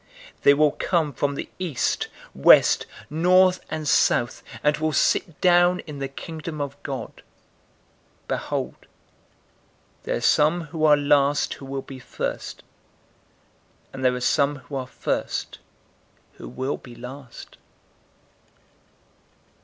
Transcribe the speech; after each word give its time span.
013:029 0.37 0.41
They 0.41 0.53
will 0.55 0.71
come 0.71 1.13
from 1.13 1.35
the 1.35 1.47
east, 1.59 2.07
west, 2.33 2.87
north, 3.11 3.59
and 3.69 3.87
south, 3.87 4.41
and 4.63 4.75
will 4.77 4.91
sit 4.93 5.39
down 5.41 5.81
in 5.81 5.99
the 5.99 6.07
Kingdom 6.07 6.59
of 6.59 6.81
God. 6.81 7.17
013:030 8.27 8.27
Behold, 8.29 8.75
there 10.01 10.15
are 10.15 10.19
some 10.21 10.61
who 10.61 10.85
are 10.85 10.97
last 10.97 11.53
who 11.53 11.65
will 11.67 11.83
be 11.83 11.99
first, 11.99 12.63
and 13.93 14.03
there 14.03 14.15
are 14.15 14.19
some 14.19 14.55
who 14.55 14.75
are 14.75 14.87
first 14.87 15.59
who 16.37 16.49
will 16.49 16.77
be 16.77 16.95
last." 16.95 17.57